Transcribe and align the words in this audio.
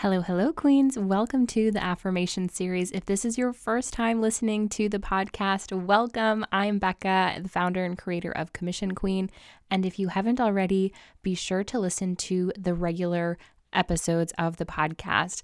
Hello, 0.00 0.22
hello, 0.22 0.50
Queens. 0.50 0.98
Welcome 0.98 1.46
to 1.48 1.70
the 1.70 1.84
affirmation 1.84 2.48
series. 2.48 2.90
If 2.90 3.04
this 3.04 3.22
is 3.22 3.36
your 3.36 3.52
first 3.52 3.92
time 3.92 4.22
listening 4.22 4.70
to 4.70 4.88
the 4.88 4.98
podcast, 4.98 5.78
welcome. 5.78 6.46
I'm 6.50 6.78
Becca, 6.78 7.40
the 7.42 7.50
founder 7.50 7.84
and 7.84 7.98
creator 7.98 8.32
of 8.32 8.54
Commission 8.54 8.94
Queen. 8.94 9.30
And 9.70 9.84
if 9.84 9.98
you 9.98 10.08
haven't 10.08 10.40
already, 10.40 10.94
be 11.22 11.34
sure 11.34 11.62
to 11.64 11.78
listen 11.78 12.16
to 12.16 12.50
the 12.58 12.72
regular 12.72 13.36
episodes 13.74 14.32
of 14.38 14.56
the 14.56 14.64
podcast. 14.64 15.42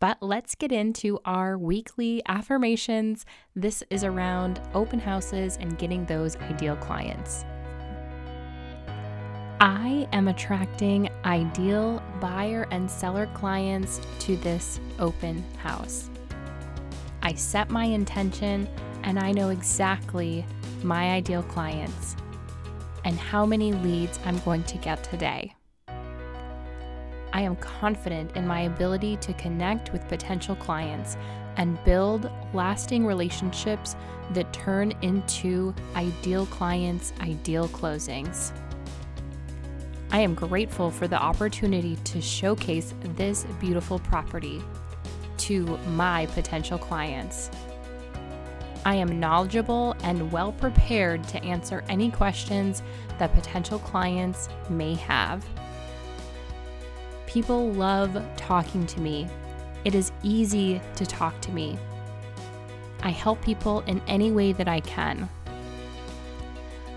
But 0.00 0.18
let's 0.20 0.54
get 0.54 0.70
into 0.70 1.18
our 1.24 1.56
weekly 1.56 2.20
affirmations. 2.26 3.24
This 3.56 3.82
is 3.88 4.04
around 4.04 4.60
open 4.74 5.00
houses 5.00 5.56
and 5.58 5.78
getting 5.78 6.04
those 6.04 6.36
ideal 6.36 6.76
clients. 6.76 7.46
I 9.66 10.06
am 10.12 10.28
attracting 10.28 11.08
ideal 11.24 12.02
buyer 12.20 12.68
and 12.70 12.90
seller 12.90 13.30
clients 13.32 13.98
to 14.18 14.36
this 14.36 14.78
open 14.98 15.42
house. 15.56 16.10
I 17.22 17.32
set 17.32 17.70
my 17.70 17.86
intention 17.86 18.68
and 19.04 19.18
I 19.18 19.32
know 19.32 19.48
exactly 19.48 20.44
my 20.82 21.12
ideal 21.12 21.42
clients 21.44 22.14
and 23.06 23.18
how 23.18 23.46
many 23.46 23.72
leads 23.72 24.20
I'm 24.26 24.38
going 24.40 24.64
to 24.64 24.76
get 24.76 25.02
today. 25.02 25.54
I 25.88 27.40
am 27.40 27.56
confident 27.56 28.36
in 28.36 28.46
my 28.46 28.64
ability 28.64 29.16
to 29.16 29.32
connect 29.32 29.94
with 29.94 30.06
potential 30.08 30.56
clients 30.56 31.16
and 31.56 31.82
build 31.84 32.30
lasting 32.52 33.06
relationships 33.06 33.96
that 34.34 34.52
turn 34.52 34.92
into 35.00 35.74
ideal 35.96 36.44
clients' 36.46 37.14
ideal 37.20 37.66
closings. 37.68 38.52
I 40.14 40.20
am 40.20 40.36
grateful 40.36 40.92
for 40.92 41.08
the 41.08 41.20
opportunity 41.20 41.96
to 41.96 42.22
showcase 42.22 42.94
this 43.16 43.42
beautiful 43.58 43.98
property 43.98 44.62
to 45.38 45.76
my 45.88 46.26
potential 46.26 46.78
clients. 46.78 47.50
I 48.84 48.94
am 48.94 49.18
knowledgeable 49.18 49.96
and 50.04 50.30
well 50.30 50.52
prepared 50.52 51.24
to 51.24 51.42
answer 51.42 51.82
any 51.88 52.12
questions 52.12 52.84
that 53.18 53.34
potential 53.34 53.80
clients 53.80 54.48
may 54.70 54.94
have. 54.94 55.44
People 57.26 57.72
love 57.72 58.16
talking 58.36 58.86
to 58.86 59.00
me. 59.00 59.26
It 59.84 59.96
is 59.96 60.12
easy 60.22 60.80
to 60.94 61.04
talk 61.04 61.40
to 61.40 61.50
me. 61.50 61.76
I 63.02 63.10
help 63.10 63.42
people 63.42 63.80
in 63.88 64.00
any 64.06 64.30
way 64.30 64.52
that 64.52 64.68
I 64.68 64.78
can. 64.78 65.28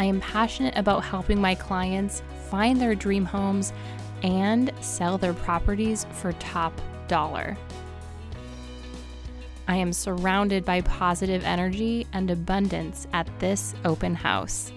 I 0.00 0.04
am 0.04 0.18
passionate 0.18 0.78
about 0.78 1.04
helping 1.04 1.42
my 1.42 1.54
clients 1.54 2.22
find 2.48 2.80
their 2.80 2.94
dream 2.94 3.26
homes 3.26 3.74
and 4.22 4.72
sell 4.80 5.18
their 5.18 5.34
properties 5.34 6.06
for 6.12 6.32
top 6.32 6.72
dollar. 7.06 7.54
I 9.68 9.76
am 9.76 9.92
surrounded 9.92 10.64
by 10.64 10.80
positive 10.80 11.44
energy 11.44 12.06
and 12.14 12.30
abundance 12.30 13.08
at 13.12 13.28
this 13.40 13.74
open 13.84 14.14
house. 14.14 14.72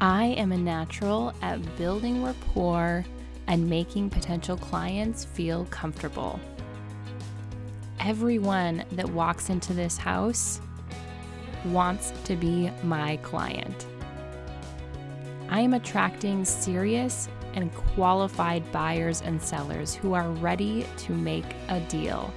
I 0.00 0.26
am 0.26 0.52
a 0.52 0.56
natural 0.56 1.34
at 1.42 1.76
building 1.76 2.22
rapport 2.22 3.04
and 3.48 3.68
making 3.68 4.10
potential 4.10 4.56
clients 4.56 5.24
feel 5.24 5.64
comfortable. 5.64 6.38
Everyone 7.98 8.84
that 8.92 9.08
walks 9.08 9.50
into 9.50 9.72
this 9.72 9.96
house 9.96 10.60
wants 11.66 12.12
to 12.24 12.36
be 12.36 12.70
my 12.82 13.16
client. 13.18 13.86
I 15.48 15.60
am 15.60 15.74
attracting 15.74 16.44
serious 16.44 17.28
and 17.54 17.74
qualified 17.74 18.70
buyers 18.72 19.22
and 19.22 19.40
sellers 19.40 19.94
who 19.94 20.14
are 20.14 20.30
ready 20.30 20.86
to 20.98 21.12
make 21.12 21.44
a 21.68 21.80
deal. 21.80 22.32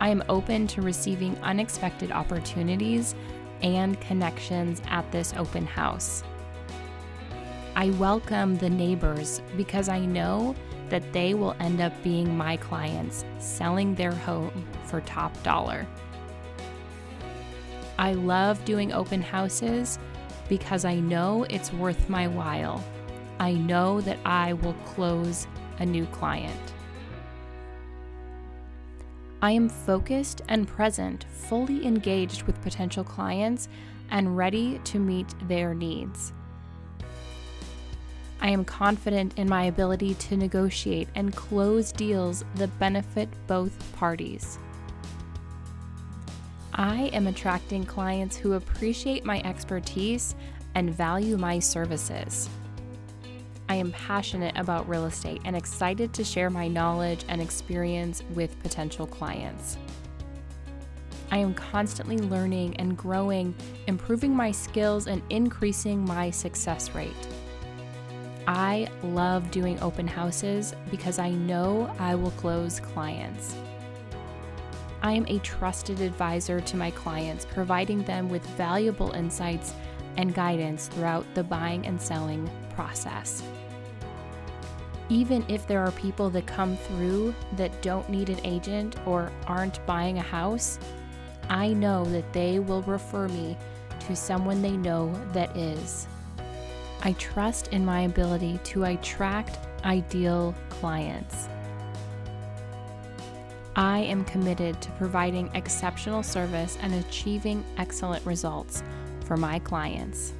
I 0.00 0.08
am 0.08 0.22
open 0.28 0.66
to 0.68 0.82
receiving 0.82 1.36
unexpected 1.38 2.12
opportunities 2.12 3.14
and 3.62 4.00
connections 4.00 4.80
at 4.88 5.10
this 5.12 5.34
open 5.36 5.66
house. 5.66 6.22
I 7.76 7.90
welcome 7.90 8.56
the 8.56 8.70
neighbors 8.70 9.42
because 9.56 9.88
I 9.88 10.00
know 10.00 10.54
that 10.88 11.12
they 11.12 11.34
will 11.34 11.54
end 11.60 11.80
up 11.80 11.92
being 12.02 12.36
my 12.36 12.56
clients 12.56 13.24
selling 13.38 13.94
their 13.94 14.12
home 14.12 14.66
for 14.84 15.00
top 15.02 15.40
dollar. 15.42 15.86
I 18.00 18.14
love 18.14 18.64
doing 18.64 18.94
open 18.94 19.20
houses 19.20 19.98
because 20.48 20.86
I 20.86 20.94
know 20.94 21.44
it's 21.50 21.70
worth 21.70 22.08
my 22.08 22.28
while. 22.28 22.82
I 23.38 23.52
know 23.52 24.00
that 24.00 24.16
I 24.24 24.54
will 24.54 24.72
close 24.86 25.46
a 25.80 25.84
new 25.84 26.06
client. 26.06 26.72
I 29.42 29.50
am 29.50 29.68
focused 29.68 30.40
and 30.48 30.66
present, 30.66 31.26
fully 31.30 31.84
engaged 31.84 32.44
with 32.44 32.62
potential 32.62 33.04
clients, 33.04 33.68
and 34.10 34.34
ready 34.34 34.80
to 34.84 34.98
meet 34.98 35.28
their 35.46 35.74
needs. 35.74 36.32
I 38.40 38.48
am 38.48 38.64
confident 38.64 39.38
in 39.38 39.46
my 39.46 39.64
ability 39.64 40.14
to 40.14 40.38
negotiate 40.38 41.08
and 41.14 41.36
close 41.36 41.92
deals 41.92 42.46
that 42.54 42.78
benefit 42.78 43.28
both 43.46 43.94
parties. 43.94 44.58
I 46.80 47.10
am 47.12 47.26
attracting 47.26 47.84
clients 47.84 48.36
who 48.36 48.54
appreciate 48.54 49.22
my 49.22 49.42
expertise 49.44 50.34
and 50.74 50.88
value 50.88 51.36
my 51.36 51.58
services. 51.58 52.48
I 53.68 53.74
am 53.74 53.92
passionate 53.92 54.56
about 54.56 54.88
real 54.88 55.04
estate 55.04 55.42
and 55.44 55.54
excited 55.54 56.14
to 56.14 56.24
share 56.24 56.48
my 56.48 56.68
knowledge 56.68 57.26
and 57.28 57.42
experience 57.42 58.22
with 58.34 58.58
potential 58.62 59.06
clients. 59.06 59.76
I 61.30 61.36
am 61.36 61.52
constantly 61.52 62.16
learning 62.16 62.78
and 62.78 62.96
growing, 62.96 63.54
improving 63.86 64.34
my 64.34 64.50
skills, 64.50 65.06
and 65.06 65.20
increasing 65.28 66.02
my 66.02 66.30
success 66.30 66.94
rate. 66.94 67.12
I 68.48 68.88
love 69.02 69.50
doing 69.50 69.78
open 69.80 70.08
houses 70.08 70.74
because 70.90 71.18
I 71.18 71.28
know 71.28 71.94
I 71.98 72.14
will 72.14 72.30
close 72.30 72.80
clients. 72.80 73.54
I 75.02 75.12
am 75.12 75.24
a 75.28 75.38
trusted 75.38 76.00
advisor 76.00 76.60
to 76.60 76.76
my 76.76 76.90
clients, 76.90 77.46
providing 77.46 78.02
them 78.04 78.28
with 78.28 78.44
valuable 78.50 79.12
insights 79.12 79.74
and 80.16 80.34
guidance 80.34 80.88
throughout 80.88 81.26
the 81.34 81.44
buying 81.44 81.86
and 81.86 82.00
selling 82.00 82.50
process. 82.74 83.42
Even 85.08 85.44
if 85.48 85.66
there 85.66 85.84
are 85.84 85.92
people 85.92 86.30
that 86.30 86.46
come 86.46 86.76
through 86.76 87.34
that 87.56 87.82
don't 87.82 88.08
need 88.08 88.28
an 88.28 88.40
agent 88.44 88.96
or 89.06 89.32
aren't 89.46 89.84
buying 89.86 90.18
a 90.18 90.22
house, 90.22 90.78
I 91.48 91.72
know 91.72 92.04
that 92.04 92.32
they 92.32 92.58
will 92.58 92.82
refer 92.82 93.26
me 93.26 93.56
to 94.00 94.14
someone 94.14 94.62
they 94.62 94.76
know 94.76 95.12
that 95.32 95.56
is. 95.56 96.06
I 97.02 97.12
trust 97.14 97.68
in 97.68 97.84
my 97.84 98.02
ability 98.02 98.60
to 98.64 98.84
attract 98.84 99.58
ideal 99.84 100.54
clients. 100.68 101.48
I 103.80 104.00
am 104.00 104.26
committed 104.26 104.78
to 104.82 104.90
providing 104.98 105.48
exceptional 105.54 106.22
service 106.22 106.76
and 106.82 106.92
achieving 106.92 107.64
excellent 107.78 108.26
results 108.26 108.82
for 109.24 109.38
my 109.38 109.58
clients. 109.60 110.34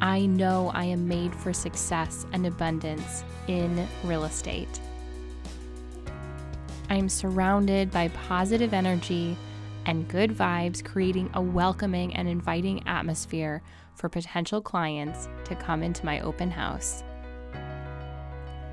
I 0.00 0.26
know 0.26 0.72
I 0.74 0.82
am 0.82 1.06
made 1.06 1.32
for 1.32 1.52
success 1.52 2.26
and 2.32 2.44
abundance 2.44 3.22
in 3.46 3.86
real 4.02 4.24
estate. 4.24 4.80
I 6.90 6.96
am 6.96 7.08
surrounded 7.08 7.92
by 7.92 8.08
positive 8.08 8.74
energy 8.74 9.36
and 9.86 10.08
good 10.08 10.32
vibes, 10.32 10.84
creating 10.84 11.30
a 11.34 11.40
welcoming 11.40 12.16
and 12.16 12.26
inviting 12.26 12.84
atmosphere 12.88 13.62
for 13.94 14.08
potential 14.08 14.60
clients 14.60 15.28
to 15.44 15.54
come 15.54 15.84
into 15.84 16.04
my 16.04 16.18
open 16.22 16.50
house. 16.50 17.04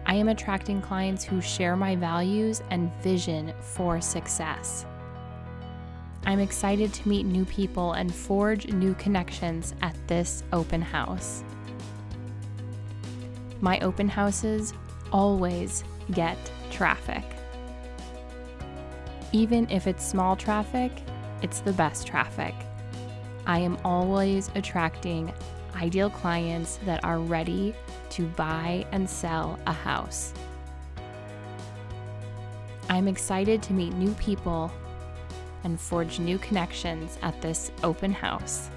I 0.10 0.16
am 0.16 0.28
attracting 0.28 0.82
clients 0.82 1.24
who 1.24 1.40
share 1.40 1.76
my 1.76 1.96
values 1.96 2.64
and 2.72 2.92
vision 3.04 3.54
for 3.62 4.02
success. 4.02 4.88
I'm 6.26 6.40
excited 6.40 6.92
to 6.96 7.08
meet 7.08 7.28
new 7.28 7.46
people 7.46 7.94
and 7.94 8.12
forge 8.12 8.66
new 8.70 8.96
connections 8.96 9.76
at 9.84 9.96
this 10.08 10.44
open 10.52 10.82
house. 10.82 11.44
My 13.62 13.80
open 13.82 14.10
houses 14.10 14.74
always 15.12 15.84
get 16.10 16.40
traffic. 16.72 17.24
Even 19.32 19.70
if 19.70 19.86
it's 19.86 20.04
small 20.04 20.36
traffic, 20.36 20.92
it's 21.44 21.60
the 21.60 21.74
best 21.74 22.08
traffic. 22.08 22.56
I 23.46 23.60
am 23.60 23.78
always 23.86 24.50
attracting 24.56 25.32
ideal 25.76 26.10
clients 26.10 26.80
that 26.86 27.04
are 27.04 27.20
ready 27.20 27.76
to 28.12 28.26
buy 28.28 28.86
and 28.92 29.10
sell 29.10 29.60
a 29.66 29.74
house. 29.74 30.34
I'm 32.90 33.08
excited 33.08 33.62
to 33.64 33.74
meet 33.74 33.94
new 33.94 34.14
people 34.16 34.72
and 35.64 35.80
forge 35.80 36.20
new 36.20 36.38
connections 36.40 37.18
at 37.22 37.40
this 37.42 37.72
open 37.84 38.12
house. 38.12 38.70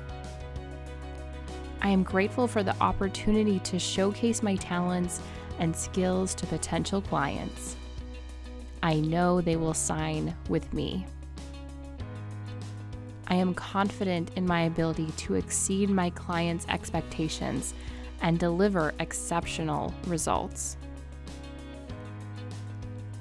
I 1.80 1.88
am 1.88 2.02
grateful 2.02 2.46
for 2.46 2.62
the 2.62 2.76
opportunity 2.80 3.58
to 3.60 3.78
showcase 3.78 4.42
my 4.42 4.56
talents 4.56 5.20
and 5.58 5.74
skills 5.74 6.34
to 6.36 6.46
potential 6.46 7.00
clients. 7.00 7.76
I 8.82 9.00
know 9.00 9.40
they 9.40 9.56
will 9.56 9.74
sign 9.74 10.34
with 10.48 10.72
me. 10.72 11.06
I 13.32 13.36
am 13.36 13.54
confident 13.54 14.30
in 14.36 14.46
my 14.46 14.64
ability 14.64 15.10
to 15.10 15.36
exceed 15.36 15.88
my 15.88 16.10
clients' 16.10 16.66
expectations 16.68 17.72
and 18.20 18.38
deliver 18.38 18.92
exceptional 19.00 19.94
results. 20.06 20.76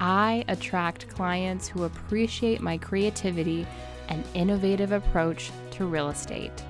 I 0.02 0.44
attract 0.50 1.08
clients 1.08 1.70
who 1.70 1.86
appreciate 1.86 2.60
my 2.60 2.78
creativity 2.78 3.66
and 4.10 4.26
innovative 4.34 4.92
approach 4.92 5.50
to 5.72 5.86
real 5.86 6.10
estate. 6.10 6.62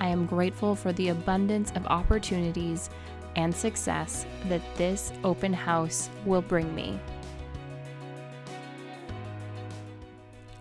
I 0.00 0.08
am 0.08 0.24
grateful 0.24 0.74
for 0.74 0.94
the 0.94 1.10
abundance 1.10 1.70
of 1.72 1.84
opportunities 1.86 2.88
and 3.36 3.54
success 3.54 4.24
that 4.48 4.62
this 4.76 5.12
open 5.22 5.52
house 5.52 6.08
will 6.24 6.40
bring 6.40 6.74
me. 6.74 6.98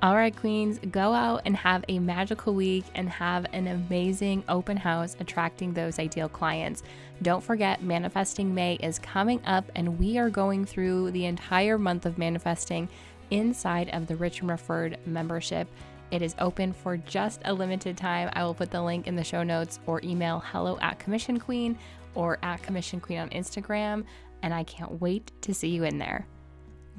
All 0.04 0.16
right, 0.16 0.36
Queens, 0.36 0.80
go 0.90 1.14
out 1.14 1.44
and 1.46 1.56
have 1.56 1.86
a 1.88 2.00
magical 2.00 2.56
week 2.56 2.86
and 2.96 3.08
have 3.08 3.46
an 3.54 3.68
amazing 3.68 4.44
open 4.50 4.76
house 4.76 5.16
attracting 5.20 5.74
those 5.74 6.00
ideal 6.00 6.28
clients. 6.28 6.82
Don't 7.22 7.44
forget, 7.44 7.84
Manifesting 7.84 8.52
May 8.52 8.76
is 8.82 8.98
coming 8.98 9.40
up, 9.46 9.72
and 9.76 10.00
we 10.00 10.18
are 10.18 10.32
going 10.32 10.66
through 10.66 11.12
the 11.12 11.26
entire 11.26 11.78
month 11.78 12.08
of 12.08 12.18
manifesting 12.18 12.90
inside 13.30 13.90
of 13.90 14.08
the 14.08 14.16
Rich 14.16 14.42
and 14.42 14.50
Referred 14.50 14.98
membership. 15.06 15.68
It 16.10 16.24
is 16.24 16.34
open 16.40 16.74
for 16.74 16.98
just 16.98 17.42
a 17.46 17.54
limited 17.54 17.96
time. 17.96 18.32
I 18.34 18.44
will 18.44 18.56
put 18.56 18.72
the 18.72 18.82
link 18.82 19.06
in 19.06 19.16
the 19.16 19.24
show 19.24 19.44
notes 19.44 19.80
or 19.86 20.02
email 20.04 20.42
hello 20.48 20.80
at 20.82 20.98
Commission 20.98 21.40
Queen 21.40 21.78
or 22.16 22.40
at 22.42 22.64
Commission 22.64 23.00
Queen 23.02 23.20
on 23.20 23.30
Instagram. 23.30 24.06
And 24.42 24.52
I 24.52 24.64
can't 24.64 25.00
wait 25.00 25.32
to 25.44 25.54
see 25.54 25.70
you 25.70 25.84
in 25.84 26.00
there. 26.00 26.26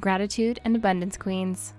Gratitude 0.01 0.61
and 0.65 0.77
abundance, 0.77 1.17
Queens. 1.17 1.75